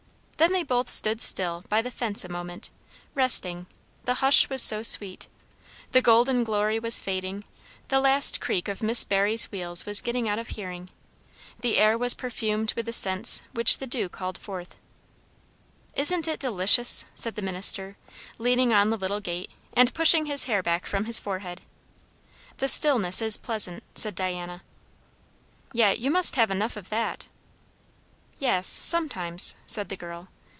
[0.41, 2.71] Then they both stood still by the fence a moment,
[3.13, 3.67] resting;
[4.05, 5.27] the hush was so sweet.
[5.91, 7.43] The golden glory was fading;
[7.89, 10.89] the last creak of Miss Barry's wheels was getting out of hearing;
[11.59, 14.77] the air was perfumed with the scents which the dew called forth.
[15.93, 17.95] "Isn't it delicious?" said the minister,
[18.39, 21.61] leaning on the little gate, and pushing his hair back from his forehead.
[22.57, 24.63] "The stillness is pleasant," said Diana.
[25.71, 27.27] "Yet you must have enough of that?"
[28.39, 30.27] "Yes sometimes," said the girl.